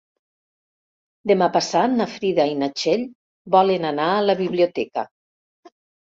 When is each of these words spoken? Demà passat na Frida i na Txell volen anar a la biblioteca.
Demà 1.31 1.49
passat 1.57 1.91
na 1.99 2.07
Frida 2.13 2.45
i 2.51 2.55
na 2.61 2.69
Txell 2.79 3.03
volen 3.57 3.85
anar 3.91 4.07
a 4.15 4.23
la 4.31 4.35
biblioteca. 4.39 5.05